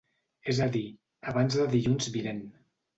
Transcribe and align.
És 0.53 0.61
a 0.65 0.69
dir, 0.77 0.83
abans 1.35 1.61
de 1.61 1.69
dilluns 1.77 2.13
vinent. 2.19 2.47